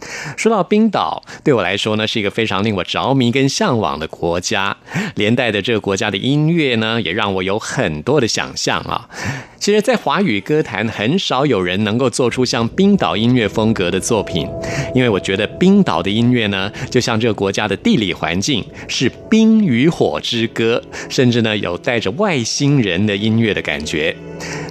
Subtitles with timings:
[0.36, 4.76] 说到冰岛，对我来说呢，是一个非常令我着迷跟向往的国家。
[5.14, 9.08] 连带的这个国家的音乐呢，也让我有很多的想象啊。
[9.58, 14.48] 其实，在华语歌坛，很少有人能够做出像冰岛音乐风格的作品，
[14.94, 24.16] 因为我觉得冰岛的音乐呢，就像这个国家的地理环境是冰与火之歌，甚至呢，有带着外星人的音乐的感觉。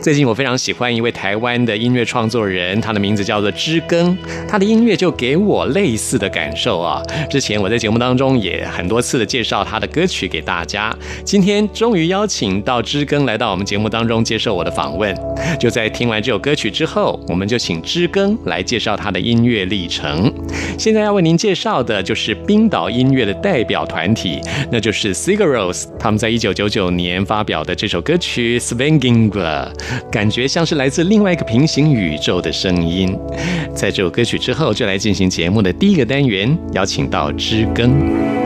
[0.01, 7.03] 最近我非常喜欢一位台湾的音乐创作人，他的名字叫做知更，他的音乐就给我类似的感受啊。
[7.29, 15.13] 之前我在节目当中也很多次的介绍他的歌曲给大家，今天终于邀请到知更来到我们节目当中接受我的访问。
[15.59, 20.33] 就在听完这首歌曲之后，我们就请知更来介绍他的音乐历程。
[20.77, 24.39] 现在要为您介绍的就是冰岛音乐的代表团体，
[24.71, 29.29] 那就是 Sigaros，他们在一九九九年发表的这首歌曲《Swinging》。
[30.09, 33.17] 感觉像是来自另外一个平行宇宙的声音。
[33.73, 38.38] 在这首歌曲之后，就来进进行节目的第一个单元，邀请到知更。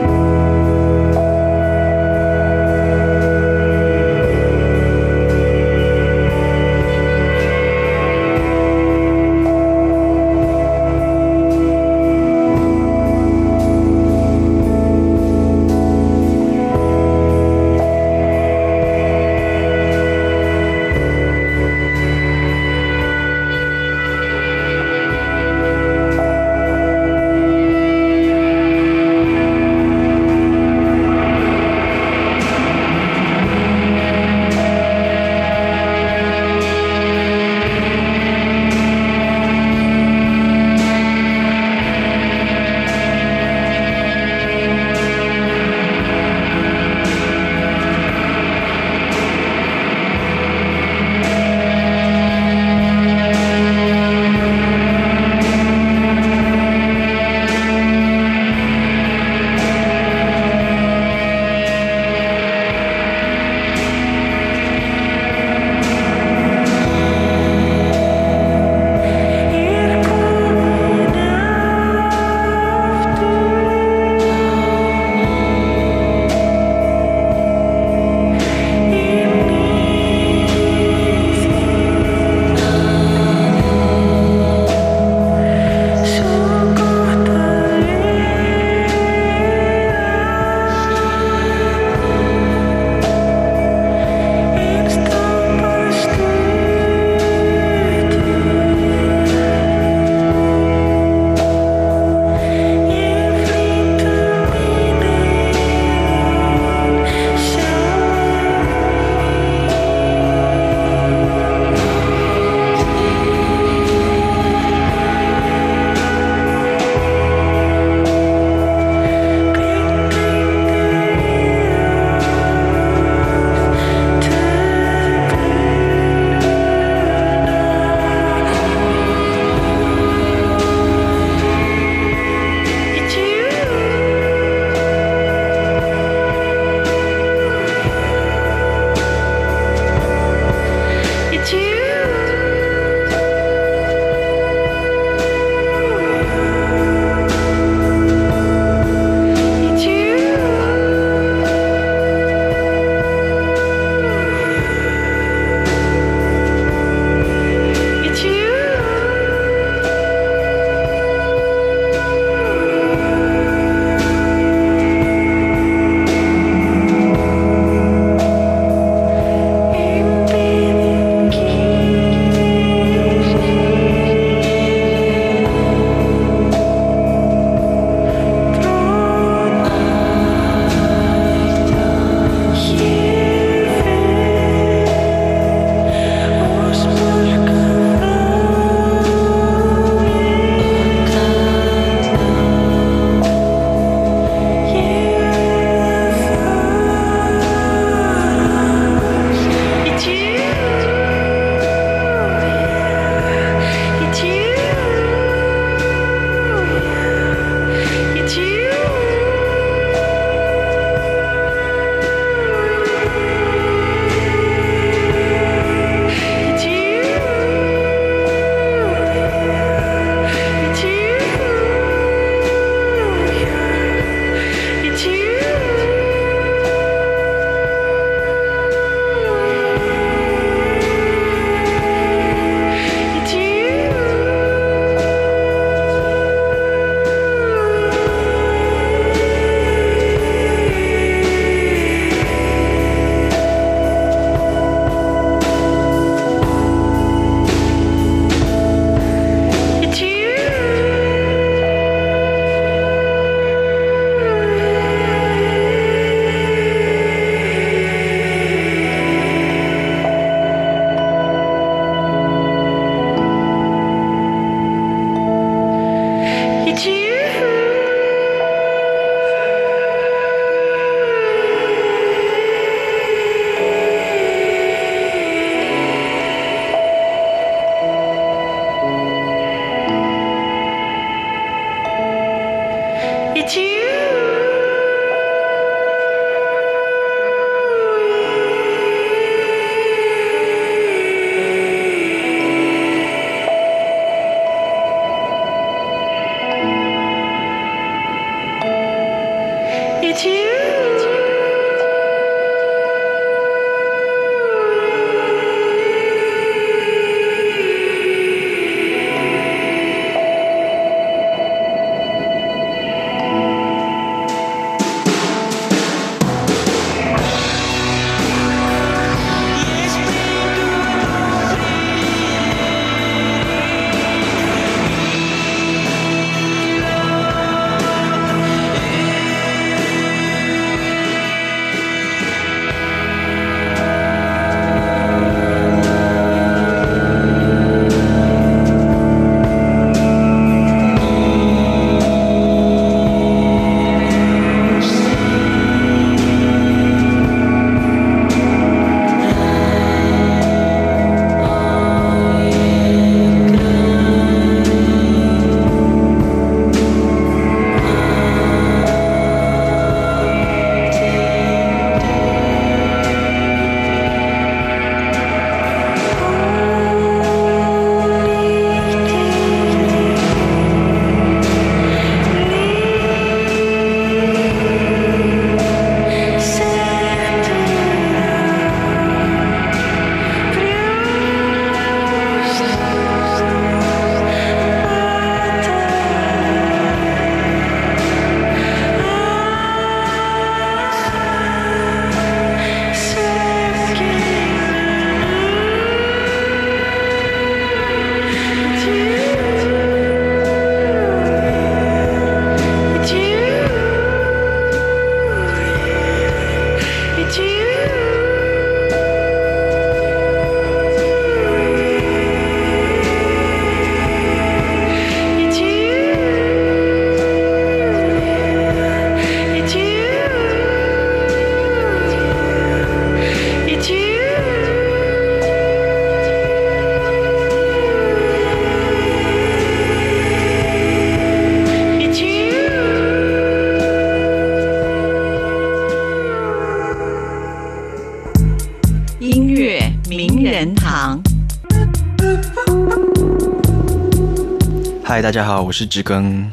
[445.24, 446.50] 大家好，我是知更。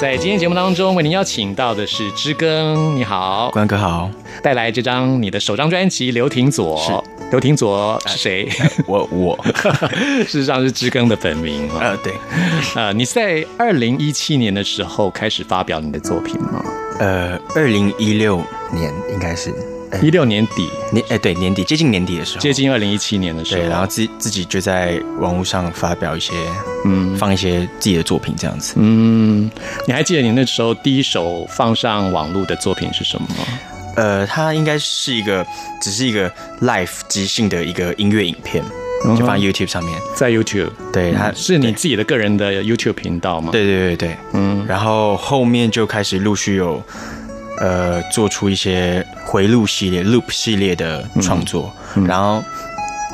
[0.00, 4.10] 在今天节目当中，为您邀请到的是知更，你好，关哥好，
[4.42, 6.76] 带来这张你的首张专辑《刘廷佐》。
[7.30, 8.48] 刘廷佐是谁？
[8.84, 9.38] 我我，
[10.26, 12.12] 事实上是知更的本名呃，对，
[12.74, 16.60] 呃，你是在二零一七年的时候开始发表你的作品吗？
[16.98, 19.54] 呃，二零一六年应该是
[20.02, 26.32] 一六年底年，哎，对，年底接近年底的时候，接近二零一七年的时候，对，然后自自己就在网络上发表一些，
[26.84, 28.74] 嗯，放一些自己的作品这样子。
[28.76, 29.50] 嗯，
[29.86, 33.44] 你还记得你那时候第一首放上网络的作品是什么吗？
[33.96, 35.44] 呃，它应该是一个，
[35.80, 38.62] 只是一个 live 即兴的一个音乐影片，
[39.18, 43.50] 就放 YouTube 上面，在 YouTube，对，它是你自己的个人的 YouTube 频道吗？
[43.50, 46.80] 对对对对，嗯，然后后面就开始陆续有，
[47.60, 51.74] 呃，做出一些回路系列、Loop 系列的创作，
[52.06, 52.42] 然后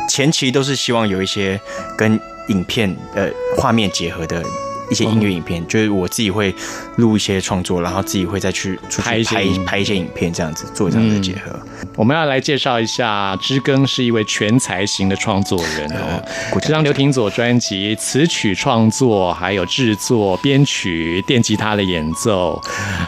[0.08, 1.60] 前期都是希望有一些
[1.96, 4.42] 跟影片呃画面结合的。
[4.90, 6.54] 一些音乐影片，就是我自己会
[6.96, 11.58] 录一些创作，然后自己会再去拍一拍拍一些影片，这样子做这样的结合。
[11.96, 16.22] 我们要来介绍一下，知更是一位全才型的创作人哦。
[16.60, 22.60] 这张刘廷佐专辑，词曲创作，还有制作、编曲、电吉他的演奏，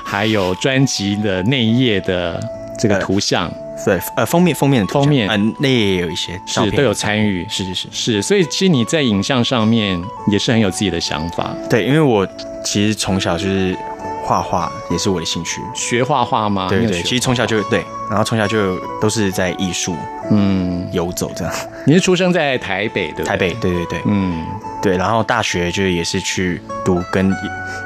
[0.05, 2.41] 还有专辑的内页的
[2.79, 3.53] 这个图像。
[3.85, 11.55] 对，呃，封面封面的封面，嗯，那也有一些是都有参与，是是是是，所以其实你在影像上面也是很有自己的想法。
[11.69, 12.27] 对，因为我
[12.65, 13.77] 其实从小就是
[14.25, 16.67] 画画，也是我的兴趣，学画画吗？
[16.69, 19.95] 对对，其实从小就对，然后从小就都是在艺术
[20.31, 21.55] 嗯游走这样。
[21.87, 23.23] 你是出生在台北的？
[23.25, 24.43] 台北，对对对，嗯。
[24.83, 27.35] 对，然后大学就是也是去读跟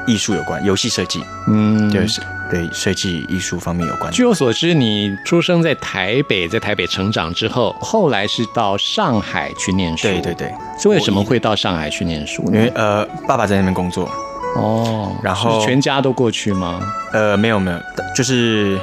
[0.05, 2.21] 艺术有关，游戏设计，嗯，就是
[2.51, 4.11] 对设计艺术方面有关。
[4.11, 10.07] 据我所知，你出生在台北，在台北成长之后，后来是到上海去念书。
[10.09, 12.43] 对对对，是为什么会到上海去念书？
[12.47, 14.11] 因为呃，爸爸在那边工作。
[14.57, 16.81] 哦，然后全家都过去吗？
[17.13, 17.79] 呃，没有没有，
[18.13, 18.77] 就是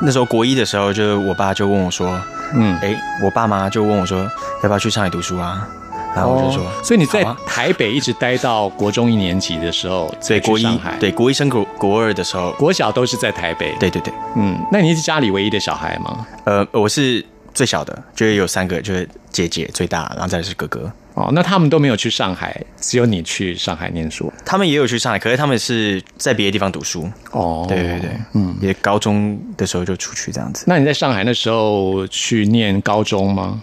[0.00, 2.08] 那时候国一的时候，就我爸就问我说，
[2.54, 4.18] 嗯，哎，我爸妈就问我说，
[4.62, 5.66] 要不要去上海读书啊？
[6.14, 13.74] 然后我就说，所以你在台北一直待到国中一年级的时候，对国一，对国一升国国二的时候，国小都是在台北。
[13.78, 16.26] 对对对，嗯，那你是家里唯一的小孩吗？
[16.44, 17.24] 呃，我是
[17.54, 20.90] 最小的，就是有三个，就是姐姐最大，然后再是哥哥。
[21.14, 24.32] 哦，那他们都没有去上海，只有你去上海念书。
[24.44, 27.08] 他们也有去上海，可是他们是在别的地方读书。
[27.32, 30.64] 哦，对对对，嗯，也高中的时候就出去这样子。
[30.66, 33.60] 那你在上海那时候去念高中吗？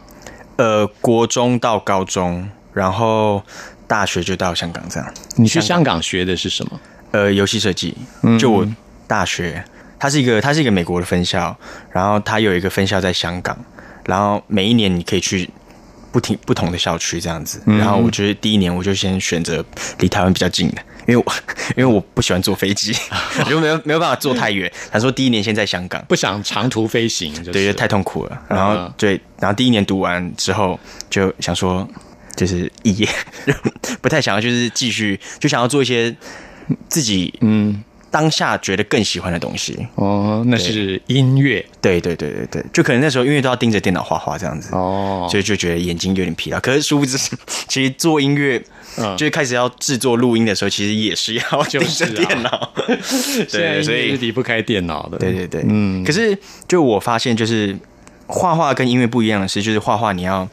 [0.58, 3.44] 呃，国中到高中，然后
[3.88, 5.14] 大学就到香港这样。
[5.36, 6.80] 你去香港学的是什么？
[7.12, 7.96] 呃，游戏设计。
[8.40, 8.68] 就我
[9.08, 9.64] 大学，
[10.00, 11.56] 它是一个它是一个美国的分校，
[11.92, 13.58] 然后它有一个分校在香港，
[14.06, 15.50] 然后每一年你可以去
[16.12, 17.62] 不停不同的校区这样子。
[17.66, 19.64] 然后我觉得第一年我就先选择
[20.00, 20.82] 离台湾比较近的。
[21.08, 21.34] 因为我
[21.76, 22.94] 因为我不喜欢坐飞机，
[23.50, 24.72] 就没有没有办法坐太远。
[24.92, 28.42] 他说第一年先在香港，不想长途飞行，对，太痛苦了。
[28.50, 31.88] 然后对，然后第一年读完之后，就想说
[32.36, 33.08] 就是毕业，
[34.02, 36.16] 不太想要就是继续，就想要做一些
[36.90, 37.84] 自己嗯
[38.18, 39.78] 当下觉得更喜欢的东西。
[39.94, 46.60] 哦，那是音乐，对对对对对，就可能那时候音乐都要盯着电脑画画这样子，哦，所以就觉得眼睛有点疲劳。
[46.60, 47.16] 可是殊不知，
[47.70, 48.58] 其实做音乐。
[49.00, 52.74] 嗯就是开始要制作录音的时候，其实也是要盯着电脑，
[53.52, 55.20] 对，所以是离不开电脑的。
[55.20, 56.04] 对对对，嗯。
[56.04, 56.36] 可是
[56.68, 57.78] 就我发现，就是
[58.26, 60.50] 画画跟音乐不一样的是，就是画画你要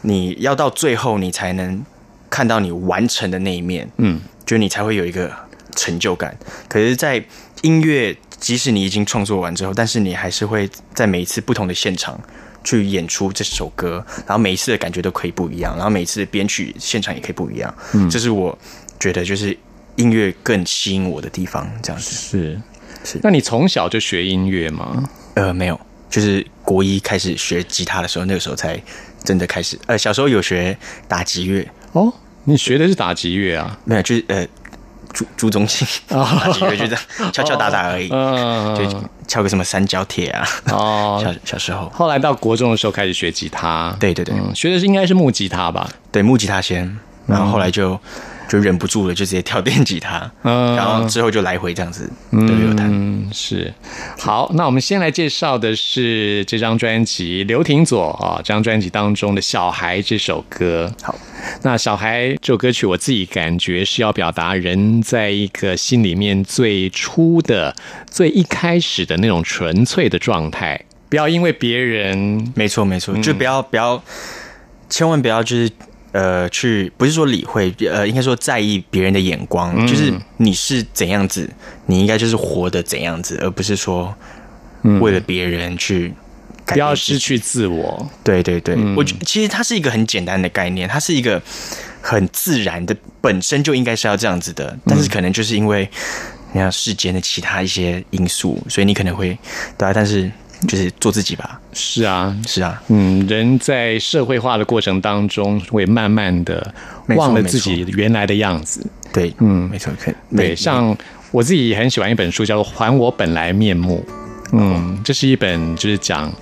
[0.00, 1.84] 你要到最后，你才能
[2.30, 5.30] 看到你完成的那一面，嗯，就你才会有一个
[5.76, 6.36] 成就感。
[6.68, 7.22] 可是，在
[7.62, 12.20] 音乐，即使你已经创作完之后，但是你还是会在每一次不同的现场。
[12.62, 17.74] 去演出这首歌，然后每一次的感觉都可以不一样，然后每一次编曲现场也可以不一样。
[17.94, 18.56] 嗯，这是我
[18.98, 19.56] 觉得就是
[19.96, 21.66] 音乐更吸引我的地方。
[21.82, 22.60] 这样子是
[23.02, 23.18] 是。
[23.22, 25.08] 那你从小就学音乐吗？
[25.36, 28.78] 呃，没有，就是国一开始学吉他的时候，那个时候才
[29.24, 29.78] 真的开始。
[29.86, 30.76] 呃，小时候有学
[31.08, 31.66] 打击乐。
[31.92, 32.12] 哦，
[32.44, 33.80] 你学的是打击乐啊？
[33.86, 34.46] 没有，就是呃。
[35.12, 40.46] 朱朱中心啊， 几个就这样敲敲打打而已，就敲个什么三角铁啊。
[40.70, 43.94] 哦， 小小时候，后来到国中的时候开始学吉他。
[43.98, 45.88] 对对对，学的是应该是木吉他吧？
[46.12, 47.98] 对，木吉他先，然后后来就
[48.50, 52.88] 就忍不住了，就直接跳电吉他，嗯 然后之后就来回这样子都有弹。
[52.90, 53.72] 嗯，是。
[54.18, 60.92] 好，那我们先来介绍的是这张专辑刘廷佐啊，这张专辑当中的《小孩》这首歌。
[61.00, 61.14] 好，
[61.62, 67.72] 那《小孩》这首歌曲，我自己感觉是要表达人在一个心里面最初的、
[68.10, 74.02] 最一开始的那种纯粹的状态，不要因为别人没错，没错，就不要不要，
[74.88, 75.70] 千万不要就是
[76.12, 81.48] 呃去，不是说理会，呃，应该说在意别人的眼光，就是你是怎样子，
[81.86, 84.14] 你应该就是活得怎样子，而不是说
[85.00, 86.12] 为了别人去
[86.64, 88.10] 改不要失去自我。
[88.24, 91.40] 对对对，我觉其实它是一个很简单的概念，它是一个
[92.00, 95.88] 很自然的，本身就应该是要这样子的，但是可能就是因为
[96.52, 99.38] 你看世间的其他一些因素，所以你可能会
[99.78, 100.30] 对啊，但是
[100.68, 106.74] 就是做自己吧，是啊，是啊，嗯，人在社会化的过程当中，会慢慢的
[107.16, 108.86] 忘了自己原来的样子。
[109.12, 110.96] 对，嗯，没错，可对，像
[111.30, 114.04] 我自己很喜欢一本书，叫做《还我本来面目》。
[114.52, 116.32] 嗯，这是一本就是讲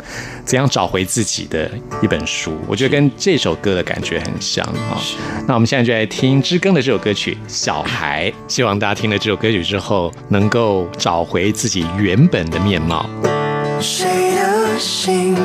[0.42, 1.70] 怎样找回自己的
[2.02, 4.96] 一本书，我觉得跟这首歌的感觉很像啊。
[5.46, 13.04] 那我们现在就来听知更的这首歌曲《小孩》，希望大家听了这首歌曲之后，能够找回自己原本的面貌。
[13.80, 15.36] 谁的心？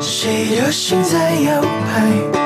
[0.00, 2.43] 谁的心在摇摆？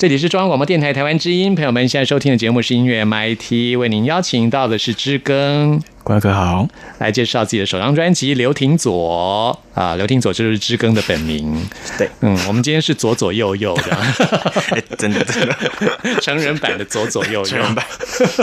[0.00, 5.78] 这里是中央广播电台台湾之音，朋友们现在收听的节目是音乐 MIT，为您邀请到的是知更。
[6.02, 11.68] 关哥好，来介绍自己的首张专辑《刘廷佐》啊，刘廷佐就是知更的本名。
[11.98, 13.94] 对，嗯，我们今天是左左右右的。
[14.72, 15.54] 哎真的真的，
[16.22, 17.44] 成人版的左左右右。
[17.44, 17.84] 成人版。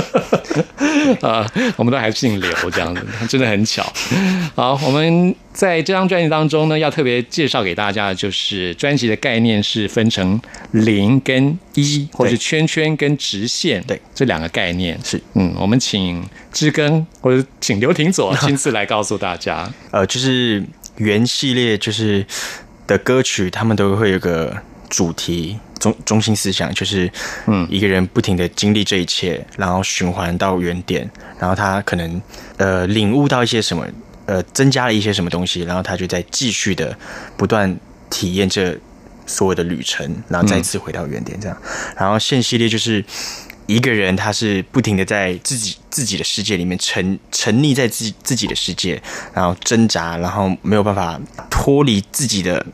[1.22, 3.84] 啊，我们都还姓刘这样子，真的很巧。
[4.56, 10.39] 好，我们在这张专辑当中呢，要特别介绍给大家的就是专辑的概念是分成
[10.72, 19.72] 零跟一，或者是圈圈跟直线，对这两个概念是嗯，我们请知更或者请刘廷佐亲自来告诉大家。
[19.91, 20.63] 呃，就是
[20.98, 22.26] 原系列就是
[22.86, 24.56] 的歌曲，他们都会有个
[24.89, 27.12] 主题中中心思想，就是
[27.46, 31.10] 嗯，一个人不停的经历这一切，然后循环到原点，
[31.40, 32.22] 然后他可能
[32.58, 33.86] 呃领悟到一些什么，
[34.26, 36.98] 呃，增加了一些什么东西，然后他就在继续的
[37.36, 37.78] 不断
[38.10, 38.78] 体验这
[39.26, 41.58] 所有的旅程，然后再次回到原点这样。
[41.98, 43.04] 然后现系列就是。
[43.70, 52.66] 一个人他是不停的在自己自己的世界里面沉沉溺在自己自己的世界，然后挣扎，然后没有办法脱离自己的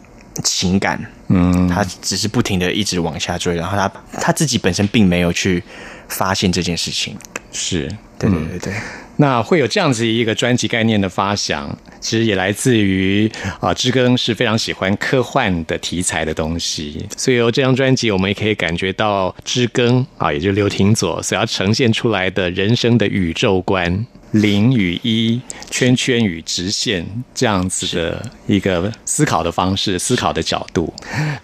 [0.43, 3.91] 情感，嗯，他只是不停的一直往下追，然后他
[4.21, 5.63] 他自己本身并没有去
[6.07, 7.17] 发现这件事情，
[7.51, 7.89] 是。
[8.19, 8.73] 对对对对，
[9.17, 24.05] 那会有这样子一个专辑概念的发想，其实也来自于啊，知更是非常喜欢科幻的题材的东西，所以由这张专辑，我们也可以感觉到知更啊，也就是刘廷佐所要呈现出来的人生的宇宙观。
[24.33, 30.91] 零与一、圈圈与直线这样子的一个思考的方式、思考的角度。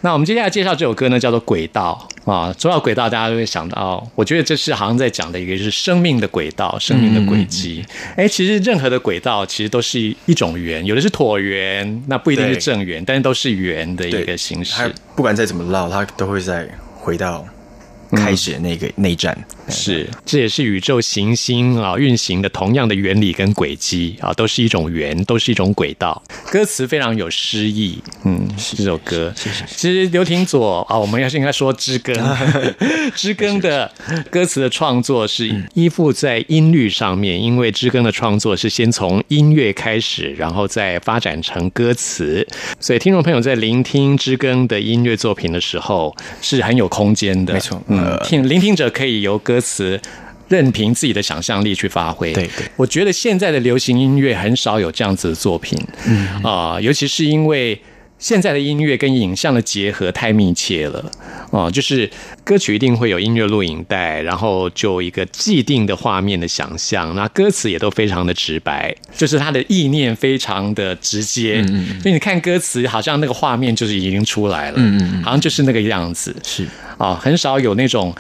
[0.02, 2.54] 那我们接下来介绍这首歌呢，叫做《轨道》啊。
[2.58, 7.86] 说到轨道，大家都会想到，我觉得这是好像在讲的一个是生命的轨道、生命的轨迹。
[8.16, 14.92] 哎，其实任何的轨道其实都是一种圆，有的是椭圆，那不一定是正圆，但是都是圆的一个形式。
[15.16, 17.46] 不管再怎么绕，它都会在回到
[18.16, 19.38] 开始的那个内战。
[19.70, 26.22] 是，这也是宇宙行星啊运行的同样的原理跟轨迹啊，都是一种圆，都是一种轨道。
[26.52, 29.34] 歌词非常有诗意，嗯，这首歌。
[29.36, 32.16] 其实刘廷佐啊，我们要是应该说知更，
[33.16, 33.92] 知更的
[34.30, 42.48] 歌词的创作是依附在音律上面，因为知更的创作是先从音乐开始，然后再发展成歌词，
[42.80, 47.54] 所以听众朋友在聆听知更的音乐作品的时候是很有空间的。
[47.54, 50.00] 没错，嗯，听聆听者可以由歌词。
[50.50, 52.34] 任凭自己的想象力去发挥。
[52.34, 57.80] 对对，我觉得现在的流行音乐很少有这样子的作品，嗯啊，尤其是因为
[58.18, 61.06] 现在的音乐跟影像的结合太密切了，
[61.52, 62.10] 哦，就是
[62.44, 76.66] 歌曲一定会有音乐录影带，然后就一个既定的画面的想象，那歌词也都非常的直白，就是它的意念非常的直接，嗯所以你看歌词，好像那个画面就是已经出来了，嗯嗯，好像就是那个样子，是
[76.98, 78.12] 啊，很少有那种。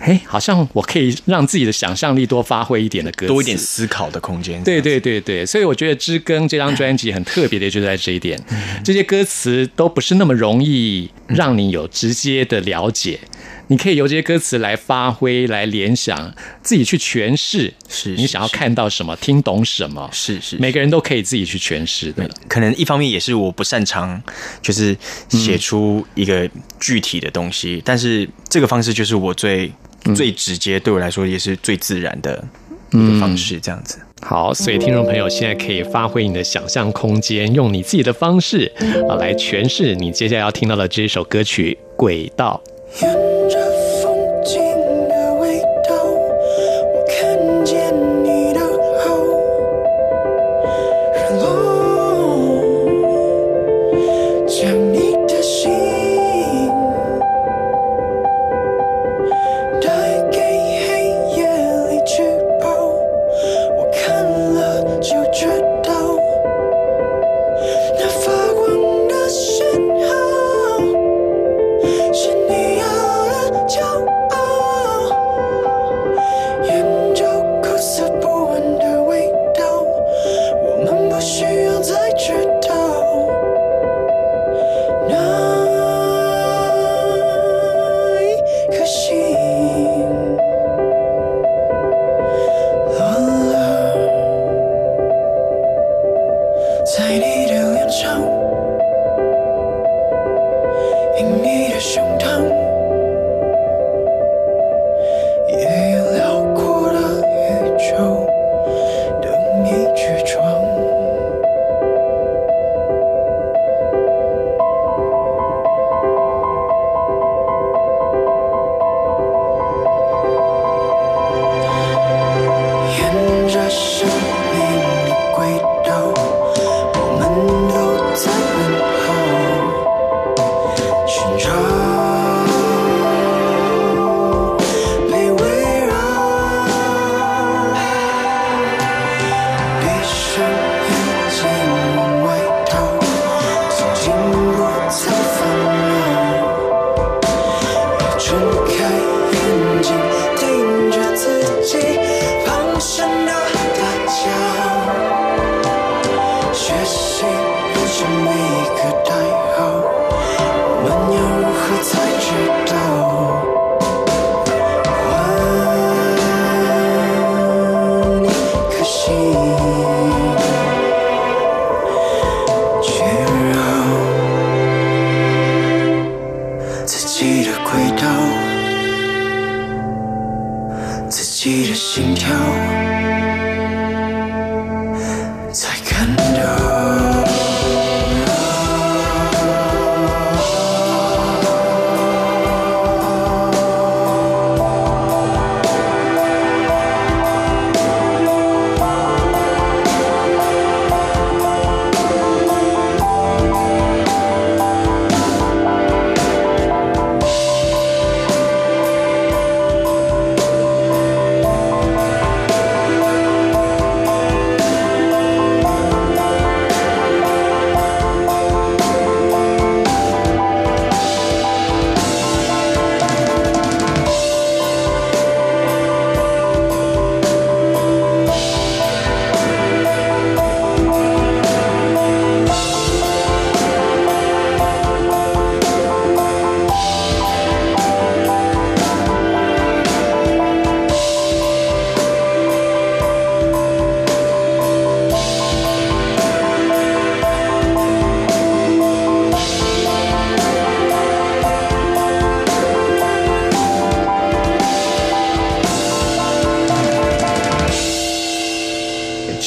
[0.00, 4.62] 哎，好像我可以让自己的想象力多发挥一点的歌，多一点思考的空间。
[4.64, 8.42] 对对对对，所以我觉得《知更》这张专辑很特别的，就在这一点，
[8.82, 13.20] 这些歌词都不是那么容易让你有直接的了解，
[13.66, 22.26] 你可以由这些歌词来发挥、来联想，自己去诠释，是你想要看到什么、听懂什么，是是，每个人都可以自己去诠释的。
[22.48, 24.22] 可能一方面也是我不擅长，
[24.62, 24.96] 就是
[25.28, 26.48] 写出一个
[26.80, 29.70] 具体的东西，但是这个方式就是我最。
[30.14, 32.44] 最直接，对我来说也是最自然的
[32.90, 33.98] 一个方式，这样子。
[34.22, 38.70] 好，所以听众朋友现在可以发挥你的想象空间，用你自己的方式
[39.08, 42.60] 啊来诠释你接下来要听到的这一首歌曲《轨道》。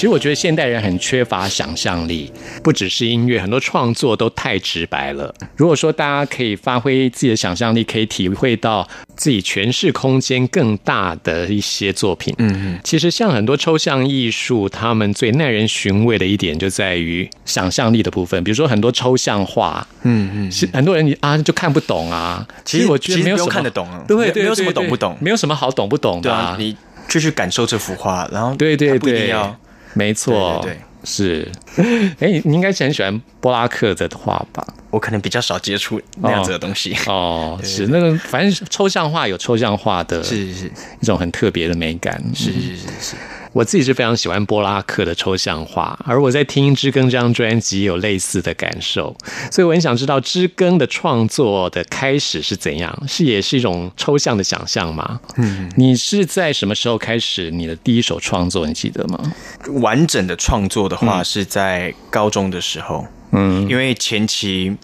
[0.03, 2.31] 实我觉得现代人很缺乏想象力，
[2.63, 5.33] 不只是音乐，很多创作都太直白了。
[5.55, 18.43] 如果说大家可以发挥自己的想象力，可以体会到自己诠释空间更大的一些作品，嗯嗯，其实像很多抽象艺术，他们最耐人寻味的一点就在于想象力的部分。
[18.43, 22.45] 比如说很多抽象画，嗯嗯，是很多人啊就看不懂啊。
[22.65, 26.75] 其实我觉得没有什么看得懂啊，对对，没有什么对懂不懂，没有什么好懂不懂的对啊，你
[27.07, 29.55] 就去感受这幅画，然后对对它不一定要，
[29.93, 31.51] 没错，对对对是。
[32.19, 34.65] 哎，你应该是很喜欢波拉克的画吧？
[34.89, 36.95] 我可能比较少接触那样子的东西。
[37.07, 42.21] 哦， 是那个，反正抽象画有抽象画的，是是是一种很特别的美感。
[42.35, 43.15] 是是是是，
[43.53, 49.15] 我自己是非常喜欢波拉克的抽象画，而我在听《知更》这张专辑也有类似的感受，
[49.51, 55.19] 所以我很想知道《知更》的创作的开始是怎样，是也是一种抽象的想象吗？
[55.37, 58.65] 嗯，你是在什么时候开始你的第一首创作？
[58.65, 59.33] 你记得吗？
[59.81, 64.75] 完整的创作的话是在高中的时候，嗯，因为前期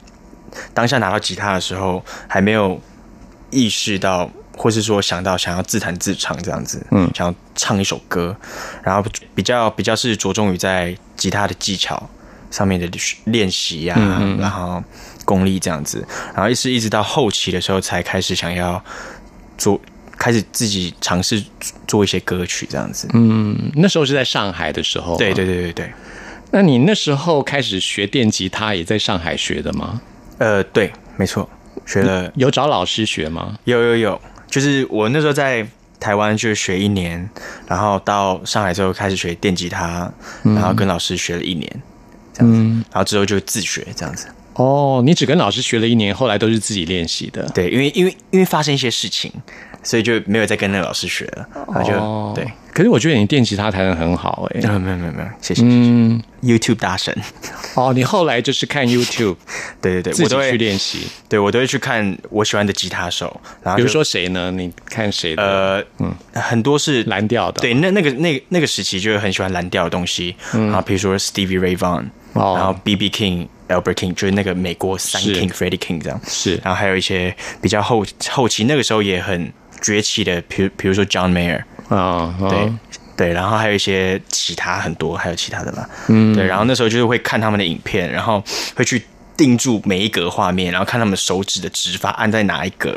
[0.73, 2.79] 当下拿到吉他的时候还没有
[3.49, 4.29] 意识到，
[4.61, 8.35] 或是说想到想要自弹自唱这样子，嗯，想要唱一首歌，
[8.83, 12.09] 然后比较比较是着重于在吉他的技巧
[12.51, 12.85] 上面的
[13.23, 13.95] 练习呀、
[14.37, 14.83] 然后
[15.23, 18.83] 功力这样子，然后一直一直到后期的时候才开始想要
[19.57, 19.79] 做。
[20.21, 21.41] 开始自己尝试
[21.87, 23.07] 做一些歌曲，这样子。
[23.13, 25.15] 嗯，那时候是在上海的时候。
[25.15, 25.93] 对对对对对。
[26.51, 30.01] 那你那时候开始学电吉他，也在上海学的吗？
[30.37, 31.49] 呃，对，没错，
[31.85, 32.29] 学了。
[32.35, 33.57] 有找老师学吗？
[33.63, 35.65] 有有有，就是我那时候在
[35.99, 37.29] 台湾就学一年，
[37.67, 40.11] 然后到上海之后开始学电吉他，
[40.43, 41.81] 然后跟老师学了一年，
[42.33, 42.57] 这样子，
[42.91, 44.27] 然后之后就自学这样子。
[44.53, 47.43] 哦，你只跟老师学了一年，后来都是自己练习的。
[47.53, 49.31] 对，因为因为因为发生一些事情，
[49.83, 52.47] 所以就没有再跟那个老师学了，然后就、哦对。
[52.71, 55.75] 可是我觉得你电吉他弹的很好哎、没有没有没有没有，谢谢谢谢。
[55.89, 57.13] 嗯，YouTube 大神，
[57.73, 59.35] 哦，你后来就是看 YouTube
[59.81, 60.99] 对对对，自己我都会去练习。
[61.27, 64.49] 对我都会去看我喜欢的吉他手，然后比如说谁呢？
[64.51, 65.43] 你看谁的？
[65.43, 67.59] 呃嗯，很多是蓝调的。
[67.59, 73.09] 对，那那个那个那个时期就是很喜欢蓝调的东西，然后比如说 Stevie Ray Vaughan，、哦然后 B.B.
[73.09, 82.79] King、Albert King，就是那个美国三 King、Freddie King 这样，是然后还有一些比较后后期那个时候也很崛起的，比如比如说 John Mayer，啊，对、哦
[83.17, 88.43] 对，然后还有一些其他很多，还有其他的啦，嗯，对，然后那时候就是会看他们的影片，然后
[88.75, 89.03] 会去。
[89.39, 92.93] 定住每一格画面，然后看他们手指的指法按在哪一格，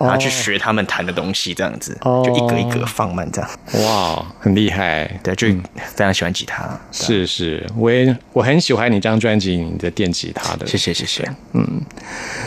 [0.00, 3.48] 然后去学他们弹的东西，这样子，哦就一格一格放慢这样。
[3.84, 5.08] 哇，很厉害。
[5.22, 6.68] 对，就非常喜欢吉他。
[6.90, 10.66] 是是，我也我很喜欢你这张专辑，你的电吉他的。
[10.66, 11.24] 谢谢谢谢。
[11.52, 11.80] 嗯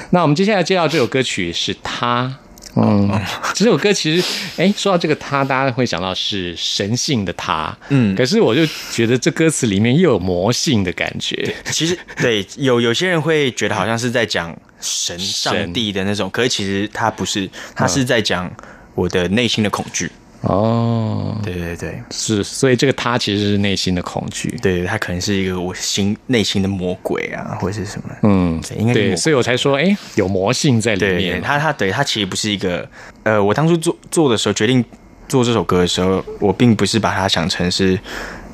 [0.10, 2.40] 那我们接下来介绍这首歌曲是他。
[2.76, 3.10] 嗯，
[3.56, 4.28] 这首歌其实，
[4.58, 18.50] 哎，说到这个他，大家会想到是神性的他，嗯，可是我就觉得这歌词里面又有魔性的感觉，其实对有有些人会觉得好像是在讲神上帝的那种，可是其实他不是，他是在讲
[18.96, 20.10] 我的内心的恐惧。
[20.42, 22.02] 哦，对对对。
[22.12, 28.10] 是，所以这个他其实是内心的恐惧，对，他可能是一个我心内心的魔鬼啊，或者是什么。
[28.24, 32.88] 嗯，对应该对，所以我才说，哎，有魔性在里对，面，他他对他其实不是一个，
[33.24, 34.84] 呃，我当初做做的时候，决定
[35.28, 38.00] 做这首歌的时候，我并不是把它想成是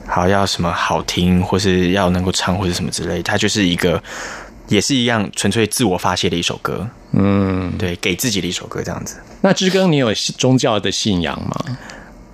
[0.08, 4.02] 好要什么好听，或是要能够唱或者什么之类，它就是一个
[4.68, 9.18] 也是一样纯粹自我发泄的一首歌，嗯，对，给自己的一首歌这样子。
[9.42, 11.78] 那知更，你有宗教的信仰吗？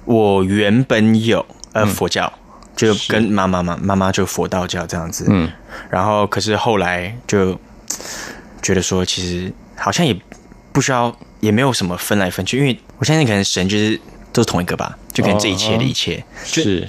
[0.05, 2.31] 我原本有呃佛教，
[2.75, 5.51] 就跟妈妈嘛，妈妈就佛道教这样子，嗯，
[5.89, 7.59] 然后可是后来就
[8.61, 10.15] 觉得说，其实好像也
[10.71, 13.99] 不需要，也没有什么分来分去，因为我相信可能神就是
[14.31, 16.87] 都是同一个吧，就可能这一切的一切，就是。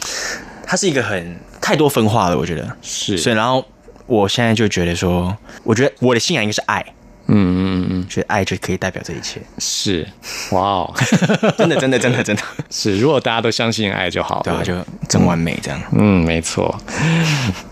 [0.64, 2.76] 它是一个很太多分化了，我觉得。
[2.80, 3.62] 是，所以然后
[4.12, 6.84] 我现在就觉得说，我觉得我的信仰应该是爱，
[7.28, 10.06] 嗯嗯嗯，觉得爱就可以代表这一切，是，
[10.50, 10.94] 哇哦，
[11.56, 14.36] 真的真的真的真的，是，如果大家都相信爱就好。
[14.36, 14.74] 了，对啊，就
[15.08, 15.80] 真完美这样。
[15.92, 16.78] 嗯，没错。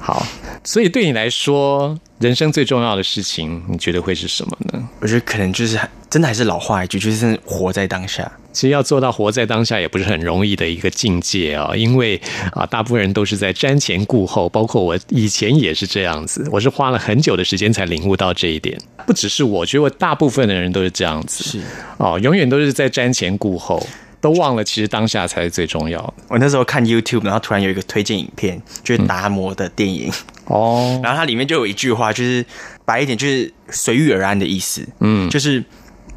[0.01, 0.25] 好，
[0.65, 4.89] 所以对你来说，人生最重要的事情，你觉得会是什么呢？
[5.01, 5.81] 我觉得可能就是
[6.11, 8.31] 真的还是老话一句，就是活在当下。
[8.53, 12.21] 其实要做到活在当下，也不是很容易的一个境界啊、因为
[12.53, 18.79] 啊，大部分人都是在瞻前顾后，包括我以前也是这样子，我是花了很久的时间才领悟到这一点。
[19.07, 21.61] 不只是我，觉得我大部分的人都是这样子，是
[21.97, 23.83] 哦，永远都是在瞻前顾后，
[24.21, 26.15] 都忘了其实当下才是最重要的。
[26.29, 30.13] 我那时候看 YouTube，然后突然有一个推荐影片，就是达摩的电影，
[30.47, 32.45] 哦，然后它里面就有一句话，就是
[32.85, 34.87] 白一点，就是随遇而安的意思。
[35.01, 35.65] 嗯，就是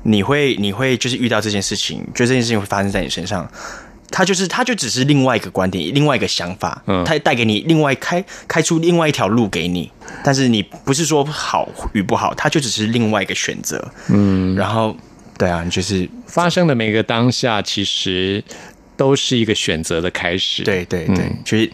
[0.03, 3.49] 你会你会就是遇到这件事情，就这件事情会发生在你身上，
[4.11, 9.89] 他就是他就只是另外一个观点，另外一个想法，嗯，他带给你另外开开出另外一条路给你，
[10.23, 14.95] 但是你不是说好与不好，他就只是另外一个选择，嗯，然后
[15.37, 18.43] 对啊，就是发生的每个当下，其实
[18.95, 21.71] 都是一个选择的开始，对对对，就是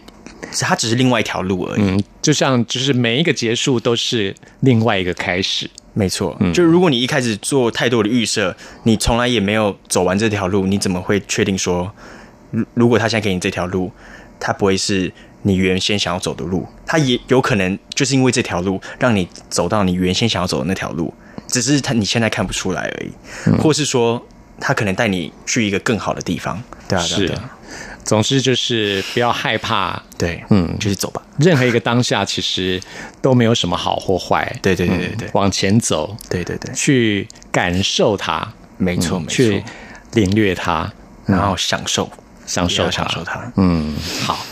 [0.60, 5.68] 它只是另外一条路而已，嗯，就像就是每一个结束都是另外一个开始。
[5.92, 11.92] 没错，就如果你一开始做太多的预设，你从来也没有走完这条路，你怎么会确定说，
[12.52, 13.90] 如如果他现在给你这条路，
[14.38, 16.64] 他不会是你原先想要走的路？
[16.86, 21.12] 他也有可能就是因为这条路让你走到你原先想要走的那条路，
[21.50, 23.10] 只是他你现在看不出来而已，
[23.58, 24.24] 或是说
[24.58, 27.38] 他可能带你去一个更好的地方，对啊，是。
[28.02, 31.22] 总之就是不要害怕，对，嗯，就是走吧。
[31.38, 32.80] 任何一个当下其实
[33.20, 39.62] 都没有什么好或坏，对对对对对，往前走，对对对，去感受它，没错没错，去
[40.14, 40.90] 领略它，
[41.26, 42.10] 然后享受。
[42.46, 44.44] 享受享受它，嗯，好。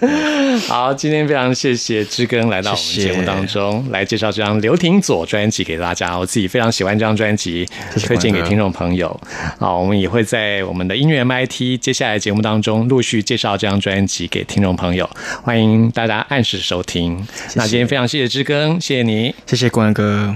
[0.68, 6.18] 好，今天非常谢谢知根来到我们节目当中，来介绍这张刘廷佐专辑给大家。
[6.18, 7.68] 我自己非常喜欢这张专辑，
[8.04, 9.18] 推荐给听众朋友。
[9.58, 15.08] 好，我们也会在我们的音乐 MIT 接下来节目当中陆续介绍这张专辑给听众朋友，
[15.42, 17.26] 欢迎大家按时收听。
[17.54, 20.32] 那今天非常谢谢知根，谢谢你，谢谢关哥。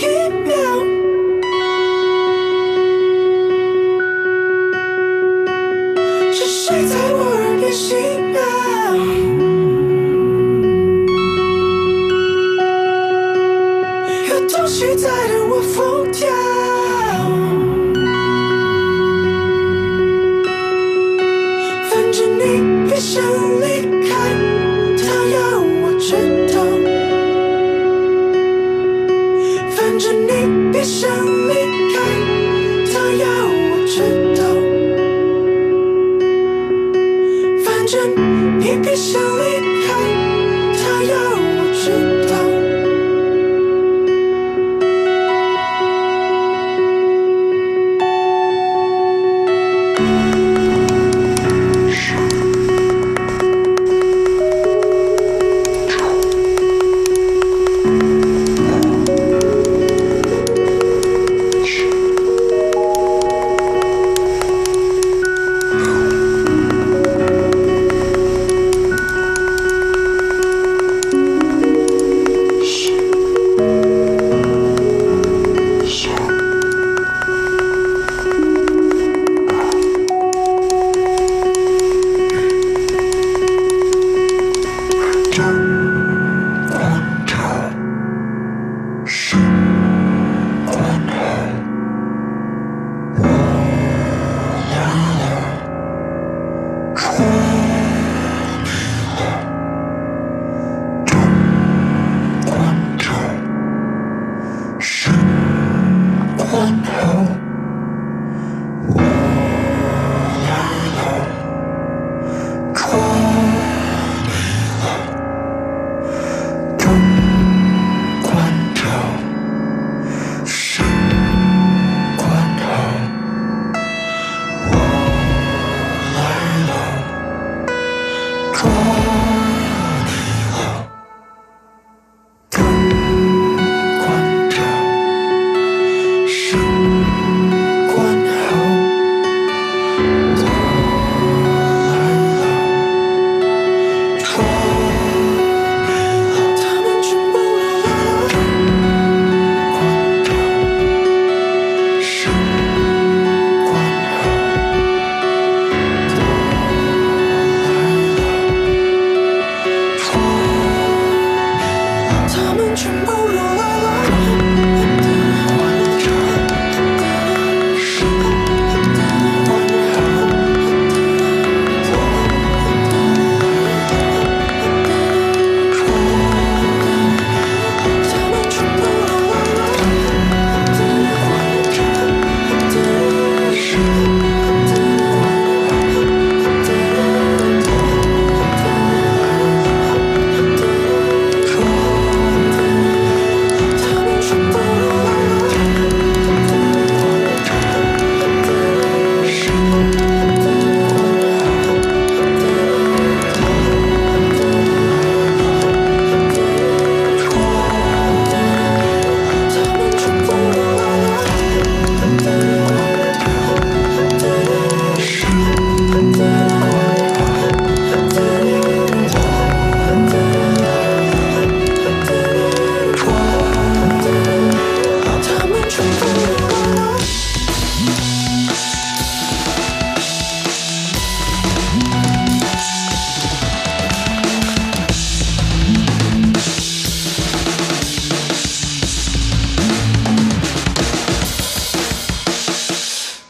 [0.00, 1.09] Keep now.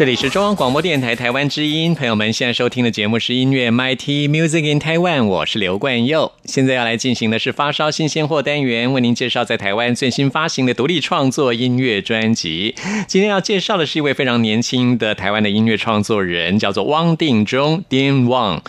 [0.00, 6.32] 这里是中央广播电台台湾之音，朋友们现在收听的节目是音乐 MIT Music in Taiwan，我是刘冠佑。
[6.46, 12.74] 现在要来进行的是发烧新鲜货单元，为您介绍在台湾最新发行的独立创作音乐专辑。
[13.06, 18.62] 今天要介绍的是一位非常年轻的台湾的音乐创作人，叫做汪定中 （Dean Wang）。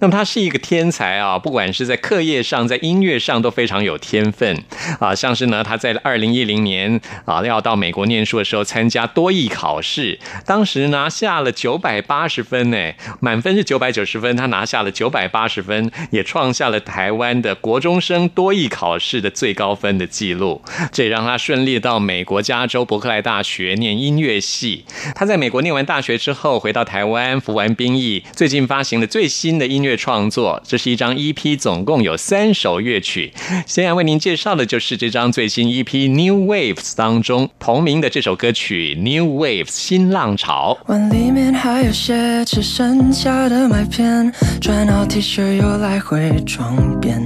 [0.00, 4.62] 那么他是一个天才啊，不管是在课业上，在音乐上都非常有天分
[5.00, 5.14] 啊。
[5.14, 20.60] 像是呢，他在二零一零年啊要到美国念书的时候，参加多艺考试，当时只拿下了九百八十分呢，满分是九百九十分，他拿下了九百八十分，也创下了台湾的国中生多艺考试的最高分的记录。
[20.90, 24.84] 这也让他顺利到美国加州伯克莱大学念音乐系。
[25.14, 33.32] 他在美国念完大学之后，回到台湾服完兵役，最近发行了最新的音乐创作，这是一张 EP，总共有三首乐曲。
[33.64, 40.63] 先要为您介绍的就是这张最新 EP《New Waves》当中同名的这首歌曲《New Waves》新浪潮。
[40.86, 47.20] 碗里面还有些吃剩下的麦片，穿好 T 恤又来回床边。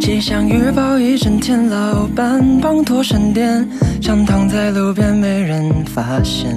[0.00, 3.68] 气象预报一整天，老板帮拖闪电，
[4.00, 6.56] 想躺在路边没人发现。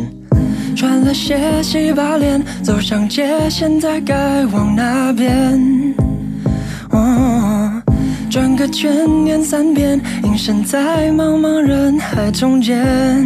[0.76, 5.60] 穿了鞋洗把脸，走上街，现在该往哪边？
[6.92, 7.82] 哦，
[8.30, 13.26] 转个圈念三遍，隐身在茫茫人海中间。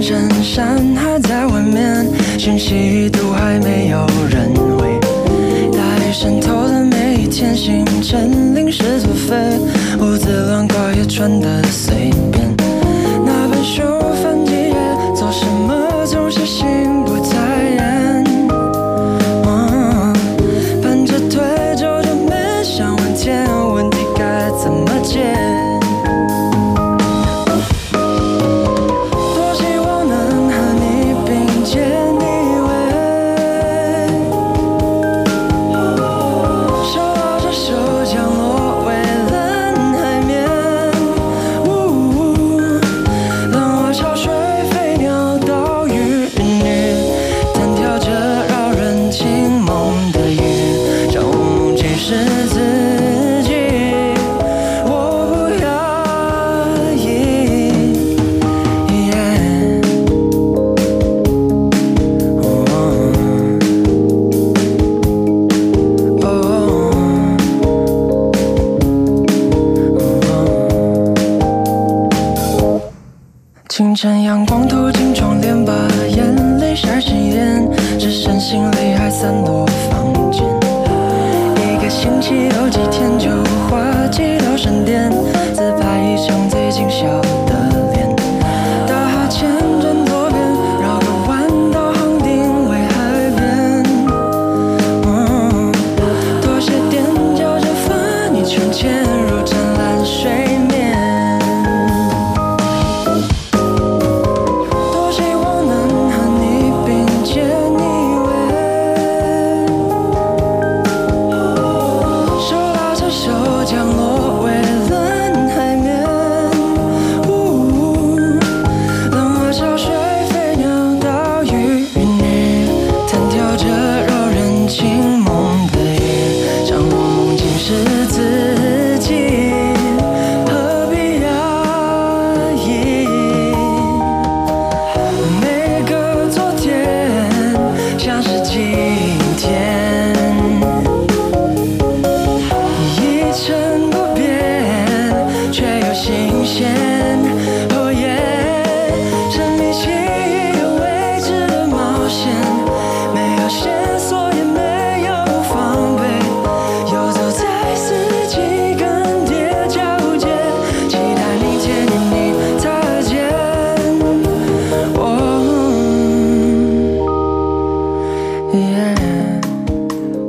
[0.00, 2.06] 衬衫还在外面，
[2.38, 4.98] 信息都还没有人回。
[5.72, 9.36] 大雨渗透的每一天，清晨临时作废，
[10.00, 12.67] 屋子乱搞也穿得随便。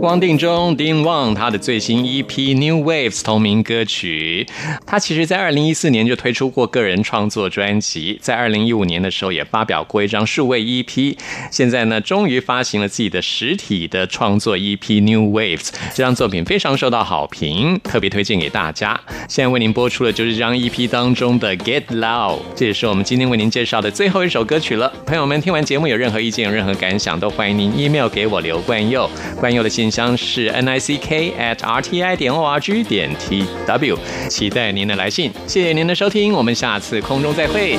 [0.10, 4.48] 汪定中 Dean Wang 他的最新 EP New Waves 同名歌曲，
[4.84, 11.16] 他其实在二零一四年就推出过个人创作专辑，在二零一五年的时候也发表过一张数位 EP，
[11.52, 19.00] 现在呢终于发行了自己的实体的创作 EP New Waves，这张作品非常受到好评，特别推荐给大家。
[19.28, 24.92] 现在为您播出的就是这张 EP 当中的 Get Loud，这也是我们今天为您介绍的最后一首歌曲了。
[25.06, 29.08] 朋友们听完节目有任何意见、有任何感想，都欢迎您 email 给我刘冠佑，
[29.40, 33.98] 冠佑的信箱是 n i c k at r t i 点 o r g 点 t w，
[34.30, 35.32] 期待您的来信。
[35.46, 37.78] 谢谢您的收听，我们下次空中再会。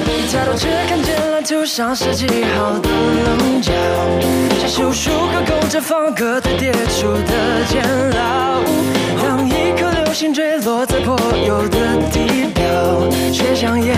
[9.23, 11.17] 当一颗流星坠落在柏
[11.47, 13.95] 油的地表，却像眼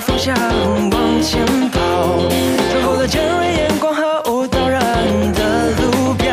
[0.00, 0.34] 方向
[0.90, 1.78] 往前跑，
[2.70, 4.80] 穿过了尖锐眼光和无道人
[5.32, 6.32] 的路标，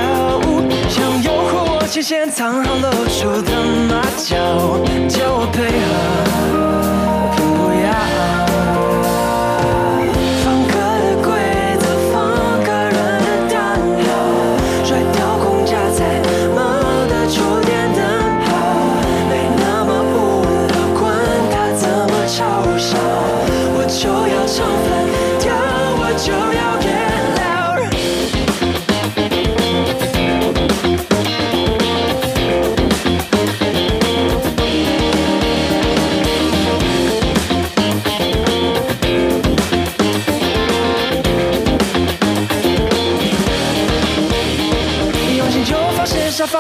[0.90, 3.52] 想诱惑我前线藏好露出的
[3.90, 4.36] 马脚，
[5.10, 5.88] 叫我配合，
[7.36, 7.40] 不
[7.84, 8.37] 要。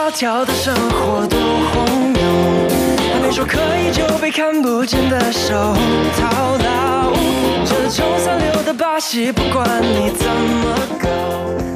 [0.09, 2.21] 跳的生活多荒谬，
[3.13, 5.53] 还没说可以就被看不见的手
[6.17, 7.11] 套牢，
[7.65, 11.66] 这种三流的把戏，不管你怎么搞。